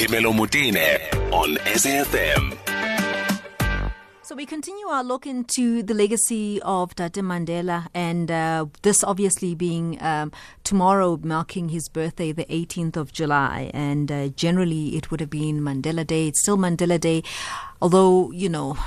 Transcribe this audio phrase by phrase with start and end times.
[0.00, 0.96] Phemelo Motene
[1.30, 2.56] on SAFM.
[4.22, 9.54] So we continue our look into the legacy of Tata Mandela, and uh, this obviously
[9.54, 10.32] being um,
[10.64, 13.70] tomorrow, marking his birthday, the 18th of July.
[13.74, 16.28] And uh, generally, it would have been Mandela Day.
[16.28, 17.22] It's still Mandela Day,
[17.82, 18.78] although you know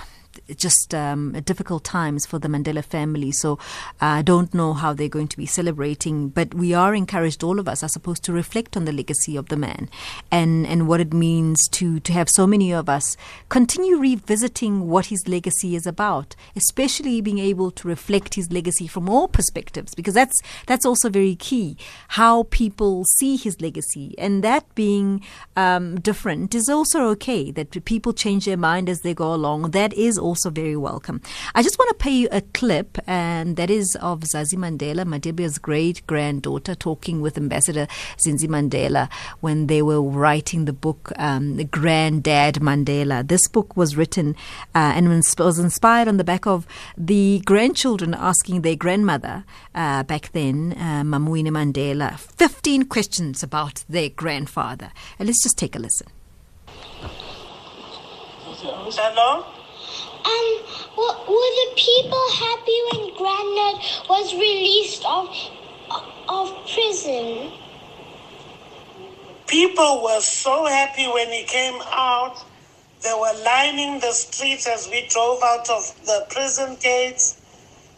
[0.57, 3.31] just um, difficult times for the Mandela family.
[3.31, 3.53] So
[4.01, 7.59] uh, I don't know how they're going to be celebrating, but we are encouraged, all
[7.59, 9.89] of us are supposed to reflect on the legacy of the man
[10.31, 13.15] and, and what it means to, to have so many of us
[13.49, 19.09] continue revisiting what his legacy is about, especially being able to reflect his legacy from
[19.09, 21.77] all perspectives, because that's, that's also very key.
[22.09, 25.21] How people see his legacy and that being
[25.55, 29.71] um, different is also okay, that people change their mind as they go along.
[29.71, 31.21] That is also very welcome.
[31.55, 35.57] I just want to play you a clip, and that is of Zazi Mandela, Madiba's
[35.57, 39.11] great granddaughter, talking with Ambassador Zindzi Mandela
[39.41, 43.27] when they were writing the book um, Grandad Mandela.
[43.27, 44.35] This book was written
[44.76, 49.43] uh, and was inspired on the back of the grandchildren asking their grandmother
[49.75, 54.91] uh, back then, uh, Mamuine Mandela, 15 questions about their grandfather.
[55.20, 56.07] And let's just take a listen.
[58.96, 59.52] Hello?
[60.26, 60.48] Um,
[60.98, 65.28] were the people happy when Granddad was released of,
[66.30, 67.52] of prison?
[69.47, 72.38] People were so happy when he came out.
[73.03, 77.38] They were lining the streets as we drove out of the prison gates.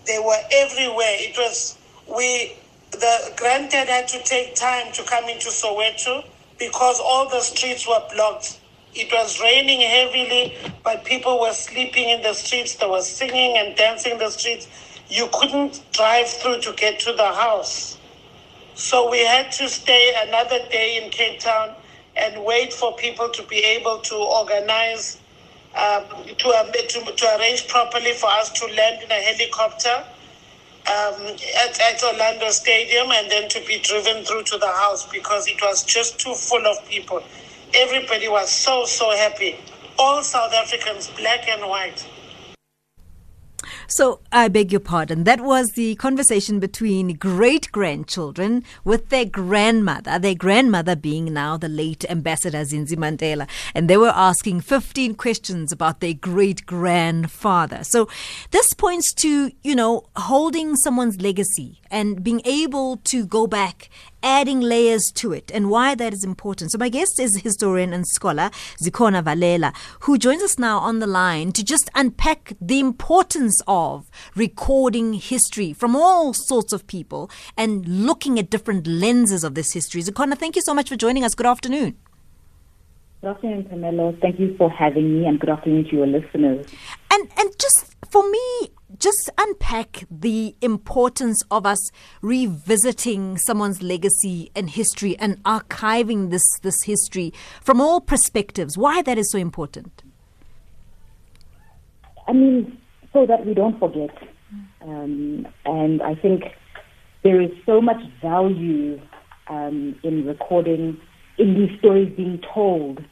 [0.05, 1.15] They were everywhere.
[1.19, 2.53] It was, we,
[2.91, 6.25] the granddad had to take time to come into Soweto
[6.57, 8.59] because all the streets were blocked.
[8.95, 12.75] It was raining heavily, but people were sleeping in the streets.
[12.75, 14.69] They were singing and dancing in the streets.
[15.09, 17.97] You couldn't drive through to get to the house.
[18.75, 21.75] So we had to stay another day in Cape Town
[22.15, 25.19] and wait for people to be able to organize,
[25.75, 26.05] um,
[26.37, 30.05] to, um, to, to arrange properly for us to land in a helicopter
[30.87, 31.21] um,
[31.63, 35.61] at, at Orlando Stadium and then to be driven through to the house because it
[35.61, 37.23] was just too full of people.
[37.77, 39.57] Everybody was so, so happy.
[39.99, 42.07] All South Africans, black and white.
[43.87, 45.25] So, I beg your pardon.
[45.25, 51.69] That was the conversation between great grandchildren with their grandmother, their grandmother being now the
[51.69, 53.47] late Ambassador Zindzi Mandela.
[53.75, 57.83] And they were asking 15 questions about their great grandfather.
[57.83, 58.07] So,
[58.51, 63.89] this points to, you know, holding someone's legacy and being able to go back
[64.25, 66.71] adding layers to it and why that is important.
[66.71, 68.49] So my guest is historian and scholar
[68.81, 74.09] Zikhona Valela, who joins us now on the line to just unpack the importance of
[74.35, 80.01] recording history from all sorts of people and looking at different lenses of this history.
[80.01, 81.35] Zikhona, thank you so much for joining us.
[81.35, 81.95] Good afternoon.
[83.21, 84.19] Good afternoon, Phemelo.
[84.21, 86.65] Thank you for having me, and good afternoon to your listeners.
[87.11, 88.69] And and just for me,
[88.99, 91.91] just unpack the importance of us
[92.21, 98.77] revisiting someone's legacy and history and archiving this this history from all perspectives.
[98.77, 100.03] Why that is so important?
[102.27, 102.77] I mean,
[103.13, 104.15] so that we don't forget.
[104.81, 106.43] Um, and I think
[107.23, 109.01] there is so much value
[109.47, 110.97] um, in recording,
[111.37, 113.03] in these stories being told,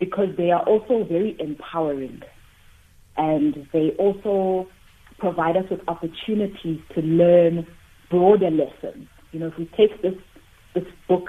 [0.00, 2.22] because they are also very empowering.
[3.16, 4.68] And they also
[5.18, 7.66] provide us with opportunities to learn
[8.10, 9.08] broader lessons.
[9.32, 10.14] You know, if we take this
[10.74, 11.28] this book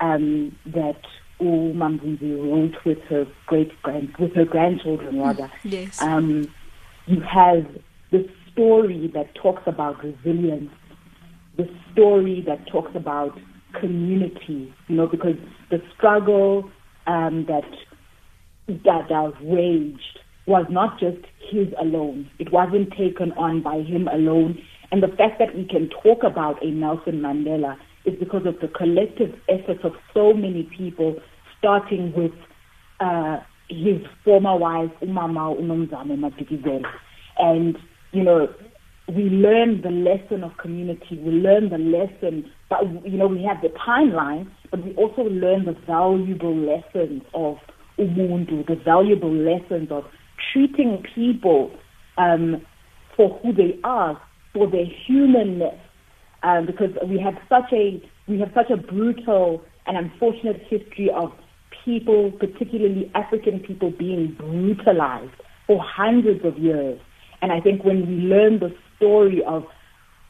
[0.00, 1.00] um, that
[1.40, 6.00] Mamzinzi wrote with her great grand with her grandchildren Mm, rather, yes.
[6.00, 6.52] um,
[7.06, 7.66] you have
[8.10, 10.70] the story that talks about resilience,
[11.56, 13.38] the story that talks about
[13.78, 14.74] community.
[14.88, 15.36] You know, because
[15.70, 16.70] the struggle
[17.06, 17.64] um, that
[18.82, 22.30] Dada waged was not just his alone.
[22.38, 24.58] It wasn't taken on by him alone.
[24.92, 28.68] And the fact that we can talk about a Nelson Mandela is because of the
[28.68, 31.16] collective efforts of so many people,
[31.58, 32.32] starting with
[33.00, 33.38] uh,
[33.68, 36.90] his former wife, Umama Unomzamo Madikizela.
[37.38, 37.76] And,
[38.12, 38.48] you know,
[39.08, 41.18] we learn the lesson of community.
[41.18, 45.64] We learn the lesson, but, you know, we have the timeline, but we also learn
[45.64, 47.56] the valuable lessons of
[47.98, 50.04] Ubuntu, the valuable lessons of
[50.52, 51.70] treating people
[52.18, 52.64] um,
[53.16, 54.20] for who they are,
[54.52, 55.78] for their humanness,
[56.42, 61.32] um, because we have such a we have such a brutal and unfortunate history of
[61.84, 65.32] people, particularly African people, being brutalized
[65.66, 67.00] for hundreds of years.
[67.42, 69.64] And I think when we learn the story of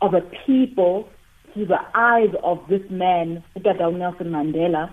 [0.00, 1.08] of a people
[1.52, 4.92] through the eyes of this man, Nelson Mandela,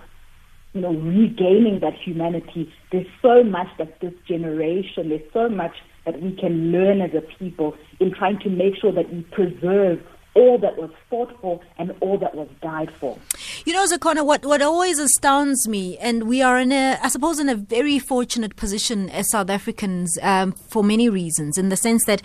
[0.72, 2.72] you know, regaining that humanity.
[2.92, 7.20] There's so much that this generation, there's so much that we can learn as a
[7.20, 10.00] people in trying to make sure that we preserve
[10.34, 13.18] all that was fought for and all that was died for.
[13.64, 17.40] You know, Zikhona, what, what always astounds me, and we are in a, I suppose,
[17.40, 22.04] in a very fortunate position as South Africans um, for many reasons, in the sense
[22.04, 22.22] that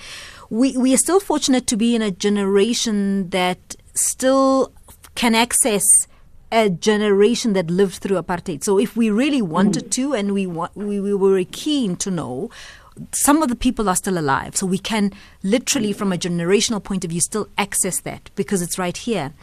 [0.49, 4.71] we, we are still fortunate to be in a generation that still
[5.15, 5.83] can access
[6.53, 8.63] a generation that lived through apartheid.
[8.63, 9.91] So if we really wanted mm.
[9.91, 12.51] to and we, wa- we, we were keen to know,
[13.11, 14.55] some of the people are still alive.
[14.55, 15.11] So we can
[15.41, 19.33] literally, from a generational point of view, still access that because it's right here.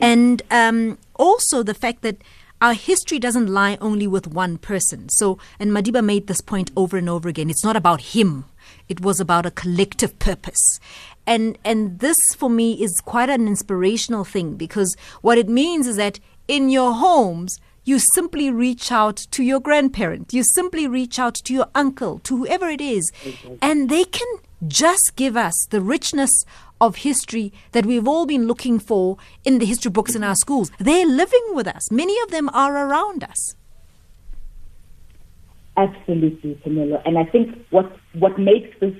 [0.00, 2.16] And um, also the fact that
[2.62, 5.10] our history doesn't lie only with one person.
[5.10, 7.50] So, and Madiba made this point over and over again.
[7.50, 8.46] It's not about him.
[8.88, 10.80] It was about a collective purpose.
[11.26, 15.96] And and this for me is quite an inspirational thing because what it means is
[15.96, 21.34] that in your homes you simply reach out to your grandparent, you simply reach out
[21.34, 23.12] to your uncle, to whoever it is,
[23.60, 24.26] and they can
[24.66, 26.30] just give us the richness
[26.80, 30.70] of history that we've all been looking for in the history books in our schools.
[30.78, 31.90] They're living with us.
[31.90, 33.54] Many of them are around us.
[35.76, 37.02] Absolutely, Phemelo.
[37.04, 38.94] And I think what what makes this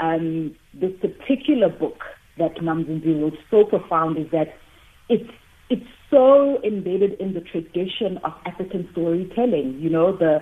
[0.00, 2.04] um, this particular book
[2.36, 4.54] that Mamzinzi wrote so profound is that
[5.08, 5.30] it's
[5.70, 9.78] it's so embedded in the tradition of African storytelling.
[9.80, 10.38] You know, the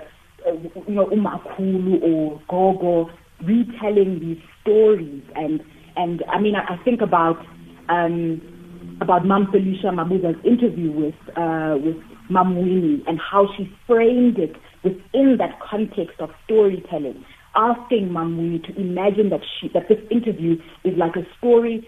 [0.46, 0.52] uh,
[0.86, 3.10] you know Umakulu or Gogo
[3.44, 5.60] retelling these stories, and
[5.96, 7.44] and I mean I, I think about
[7.88, 8.40] um,
[9.00, 11.96] about Mam Felicia Mabuza's interview with uh, with
[12.30, 12.56] Mam
[13.06, 17.24] and how she framed it within that context of storytelling,
[17.54, 21.86] asking Mam Winnie to imagine that she that this interview is like a story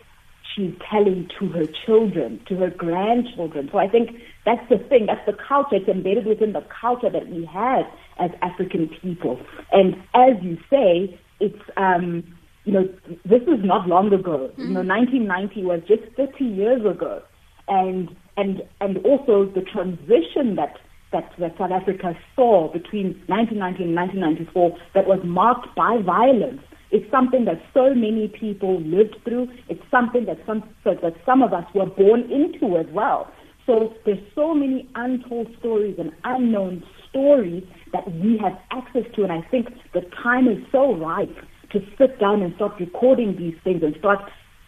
[0.54, 3.68] she's telling to her children, to her grandchildren.
[3.72, 4.10] So I think
[4.44, 5.76] that's the thing, that's the culture.
[5.76, 7.84] It's embedded within the culture that we have
[8.18, 9.40] as African people.
[9.72, 12.24] And as you say, it's, um,
[12.64, 12.88] you know,
[13.24, 14.50] this is not long ago.
[14.52, 14.62] Mm-hmm.
[14.62, 17.22] You know, 1990 was just 30 years ago.
[17.68, 20.76] And, and, and also the transition that
[21.12, 27.08] that, that South Africa saw between 1990 and 1994 that was marked by violence it's
[27.10, 29.48] something that so many people lived through.
[29.68, 33.30] It's something that some that some of us were born into as well.
[33.66, 39.32] So there's so many untold stories and unknown stories that we have access to, and
[39.32, 41.36] I think the time is so ripe
[41.72, 44.18] to sit down and start recording these things and start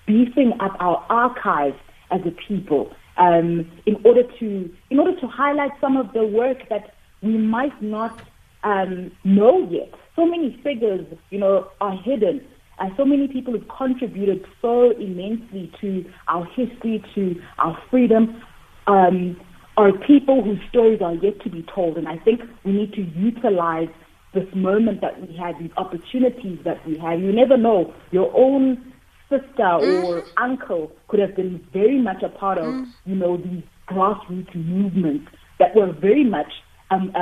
[0.06, 1.76] beefing up our archives
[2.10, 6.68] as a people um, in order to in order to highlight some of the work
[6.68, 8.20] that we might not
[8.64, 12.40] um, know yet so many figures, you know, are hidden.
[12.78, 18.42] And so many people have contributed so immensely to our history, to our freedom,
[18.86, 19.40] um,
[19.76, 21.96] are people whose stories are yet to be told.
[21.96, 23.88] And I think we need to utilize
[24.34, 27.20] this moment that we have, these opportunities that we have.
[27.20, 27.92] You never know.
[28.10, 28.92] Your own
[29.28, 30.04] sister mm.
[30.04, 32.86] or uncle could have been very much a part of, mm.
[33.06, 36.52] you know, these grassroots movements that were very much
[36.92, 37.18] um, uh,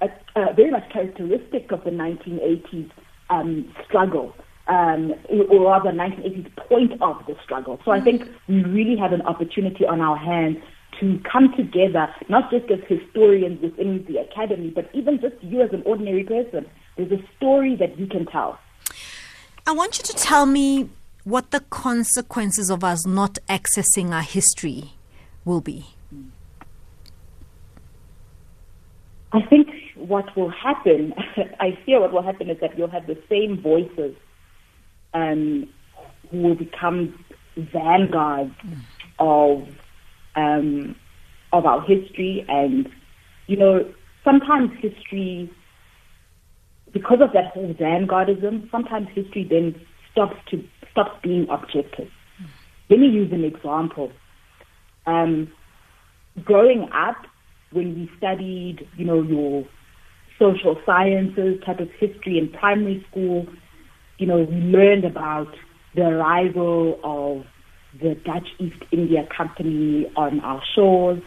[0.00, 2.90] uh, uh, very much characteristic of the 1980s
[3.28, 4.34] um, struggle,
[4.66, 7.78] um, or rather 1980s point of the struggle.
[7.84, 10.58] So I think we really have an opportunity on our hands
[11.00, 15.70] to come together, not just as historians within the academy, but even just you as
[15.72, 16.66] an ordinary person.
[16.96, 18.58] There's a story that you can tell.
[19.66, 20.88] I want you to tell me
[21.24, 24.94] what the consequences of us not accessing our history
[25.44, 25.94] will be.
[29.32, 31.14] I think what will happen,
[31.60, 34.16] I fear what will happen is that you'll have the same voices
[35.14, 35.68] um,
[36.30, 37.24] who will become
[37.56, 38.54] vanguards
[39.18, 39.68] of
[40.36, 40.96] um,
[41.52, 42.88] of our history, and
[43.46, 43.92] you know,
[44.24, 45.50] sometimes history,
[46.92, 49.80] because of that whole vanguardism, sometimes history then
[50.12, 52.08] stops to stops being objective.
[52.88, 54.12] Let me use an example.
[55.06, 55.52] Um,
[56.44, 57.16] growing up,
[57.72, 59.64] when we studied, you know, your
[60.38, 63.46] social sciences type of history in primary school,
[64.18, 65.54] you know, we learned about
[65.94, 67.44] the arrival of
[68.00, 71.22] the Dutch East India Company on our shores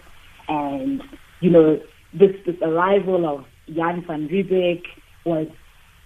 [0.47, 1.01] and,
[1.41, 1.79] you know,
[2.13, 4.83] this, this arrival of Jan van Riebeeck
[5.25, 5.47] was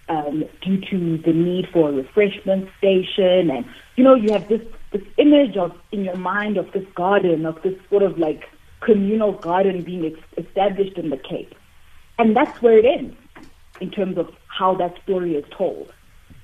[0.08, 3.64] um, due to the need for a refreshment station and,
[3.96, 7.60] you know, you have this, this image of, in your mind of this garden, of
[7.62, 8.44] this sort of like
[8.80, 11.54] communal garden being established in the Cape.
[12.18, 13.16] And that's where it ends
[13.80, 15.92] in terms of how that story is told.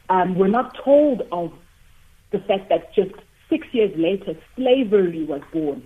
[0.09, 1.53] Um, we're not told of
[2.31, 3.15] the fact that just
[3.49, 5.83] six years later, slavery was born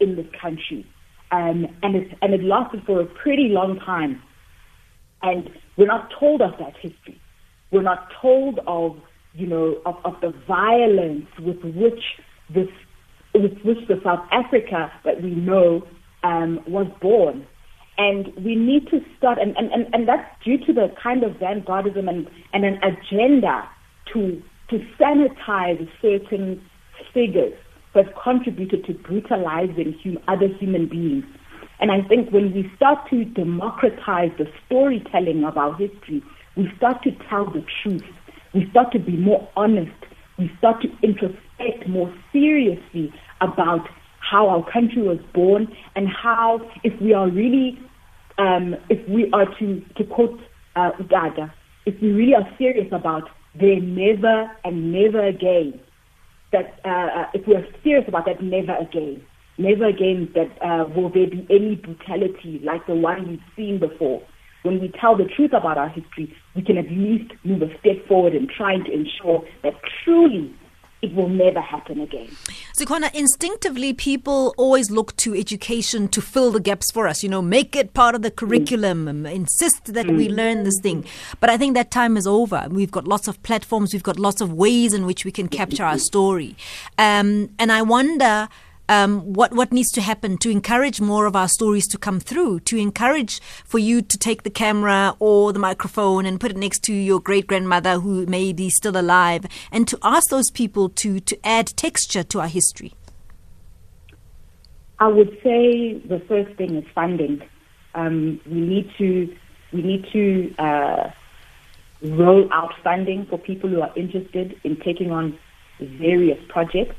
[0.00, 0.86] in this country.
[1.30, 4.22] um, and it and it lasted for a pretty long time.
[5.22, 7.20] And we're not told of that history.
[7.70, 8.98] We're not told of
[9.34, 12.02] you know of, of the violence with which
[12.48, 12.68] this
[13.38, 15.86] with which the South Africa that we know
[16.22, 17.46] um, was born.
[17.98, 21.32] And we need to start, and, and, and, and that's due to the kind of
[21.32, 23.68] vanguardism and, and an agenda
[24.12, 26.62] to, to sanitize certain
[27.14, 27.54] figures
[27.92, 31.24] who have contributed to brutalizing hum, other human beings.
[31.78, 36.22] And I think when we start to democratize the storytelling of our history,
[36.56, 38.04] we start to tell the truth.
[38.54, 39.92] We start to be more honest.
[40.38, 43.88] We start to introspect more seriously about
[44.20, 47.78] how our country was born and how, if we are really,
[48.38, 50.38] um, if we are to, to quote
[50.74, 51.54] uh, Dada,
[51.86, 55.80] if we really are serious about the never and never again,
[56.52, 59.22] that uh, uh, if we are serious about that never again,
[59.58, 64.22] never again that uh, will there be any brutality like the one we've seen before.
[64.66, 68.04] When we tell the truth about our history, we can at least move a step
[68.08, 70.52] forward in trying to ensure that truly
[71.02, 72.28] it will never happen again.
[72.76, 77.42] Zikhona, instinctively, people always look to education to fill the gaps for us, you know,
[77.42, 79.32] make it part of the curriculum, mm.
[79.32, 80.16] insist that mm.
[80.16, 81.04] we learn this thing.
[81.38, 82.66] But I think that time is over.
[82.68, 85.84] We've got lots of platforms, we've got lots of ways in which we can capture
[85.84, 86.56] our story.
[86.98, 88.48] Um, and I wonder
[88.88, 92.60] um, what what needs to happen to encourage more of our stories to come through,
[92.60, 96.82] to encourage for you to take the camera or the microphone and put it next
[96.84, 101.20] to your great grandmother who may be still alive, and to ask those people to
[101.20, 102.94] to add texture to our history.
[104.98, 107.42] I would say the first thing is funding.
[107.94, 109.36] Um, we need to
[109.72, 111.10] we need to uh,
[112.02, 115.38] roll out funding for people who are interested in taking on
[115.80, 116.96] various projects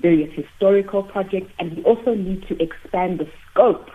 [0.00, 3.88] various historical projects, and we also need to expand the scope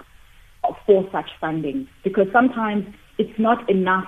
[0.86, 2.86] for such funding because sometimes
[3.18, 4.08] it's not enough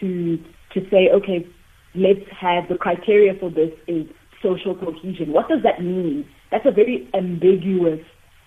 [0.00, 0.38] to
[0.74, 1.46] to say, okay,
[1.94, 4.06] let's have the criteria for this is
[4.42, 5.32] social cohesion.
[5.32, 6.28] What does that mean?
[6.50, 8.00] That's a very ambiguous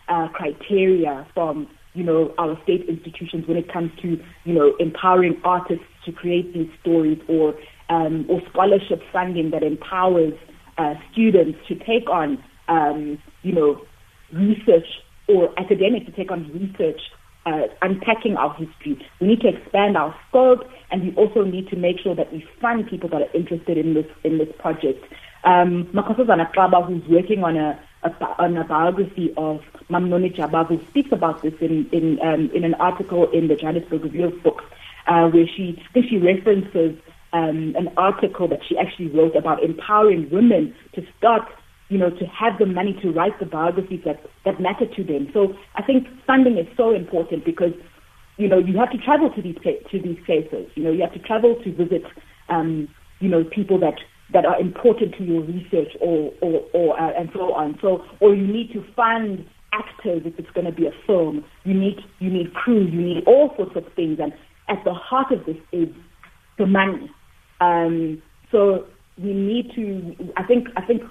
[0.08, 5.40] uh, criteria from you know our state institutions when it comes to you know empowering
[5.44, 7.54] artists to create these stories or
[7.90, 10.34] um, or scholarship funding that empowers
[10.78, 13.82] uh, students to take on um, you know,
[14.34, 14.88] research
[15.28, 17.02] or academics to take on research
[17.46, 19.06] uh, unpacking our history.
[19.20, 20.62] We need to expand our scope,
[20.92, 23.94] and we also need to make sure that we fund people that are interested in
[23.94, 25.04] this in this project.
[25.44, 31.12] Um, Makhosazana Xaba, who's working on a, a, on a biography of Mamnoni Jabavu, speaks
[31.12, 34.64] about this in in um, in an article in the Johannesburg Review of Books,
[35.08, 36.98] uh, where she think she references
[37.34, 41.48] um, an article that she actually wrote about empowering women to start
[41.92, 45.28] you know, to have the money to write the biographies that, that matter to them.
[45.34, 47.74] So I think funding is so important because,
[48.38, 50.72] you know, you have to travel to these to these places.
[50.76, 52.04] You know, you have to travel to visit,
[52.48, 52.88] um,
[53.20, 53.96] you know, people that
[54.32, 57.78] that are important to your research or or, or uh, and so on.
[57.82, 61.44] So or you need to fund actors if it's going to be a film.
[61.66, 62.86] You need you need crew.
[62.86, 64.18] You need all sorts of things.
[64.24, 64.32] And
[64.70, 65.90] at the heart of this is
[66.58, 67.12] the money.
[67.60, 68.86] Um, so
[69.22, 70.16] we need to.
[70.38, 71.02] I think I think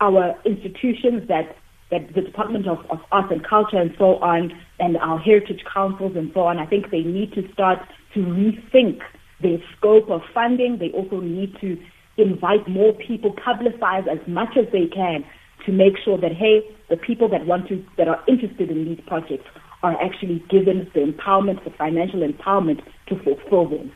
[0.00, 1.56] our institutions that
[1.90, 4.50] that the Department of, of Arts and Culture and so on,
[4.80, 7.78] and our heritage councils and so on, I think they need to start
[8.14, 8.98] to rethink
[9.40, 10.78] their scope of funding.
[10.78, 11.78] They also need to
[12.16, 15.24] invite more people, publicize as much as they can
[15.64, 19.00] to make sure that, hey, the people that want to, that are interested in these
[19.06, 19.46] projects
[19.82, 23.92] are actually given the empowerment, the financial empowerment to fulfill them.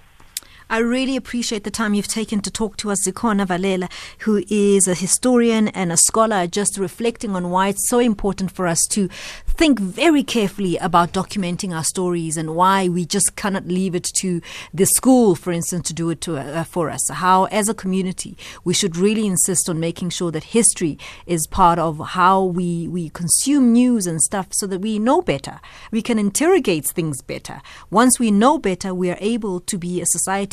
[0.72, 4.86] I really appreciate the time you've taken to talk to us, Zikhona Valela, who is
[4.86, 9.08] a historian and a scholar, just reflecting on why it's so important for us to
[9.48, 14.40] think very carefully about documenting our stories and why we just cannot leave it to
[14.72, 17.10] the school, for instance, to do it to, uh, for us.
[17.10, 21.80] How, as a community, we should really insist on making sure that history is part
[21.80, 25.60] of how we, we consume news and stuff so that we know better.
[25.90, 27.60] We can interrogate things better.
[27.90, 30.06] Once we know better, we are able to be a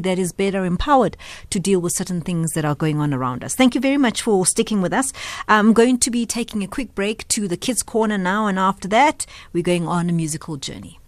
[0.00, 1.16] that is better empowered
[1.50, 3.54] to deal with certain things that are going on around us.
[3.54, 5.12] Thank you very much for sticking with us.
[5.48, 8.88] I'm going to be taking a quick break to the Kids Corner now, and after
[8.88, 10.99] that, we're going on a musical journey.